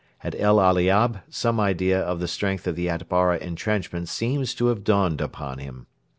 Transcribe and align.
At 0.23 0.33
El 0.33 0.55
Aliab 0.59 1.21
some 1.29 1.59
idea 1.59 2.01
of 2.01 2.19
the 2.19 2.27
strength 2.27 2.65
of 2.65 2.75
the 2.75 2.89
Atbara 2.89 3.37
entrenchment 3.37 4.09
seems 4.09 4.55
to 4.55 4.65
have 4.65 4.83
dawned 4.83 5.21
upon 5.21 5.59
him. 5.59 5.85